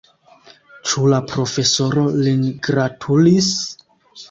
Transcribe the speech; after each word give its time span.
Ĉu 0.91 1.03
la 1.15 1.19
profesoro 1.33 2.07
lin 2.25 2.43
gratulis? 2.71 3.55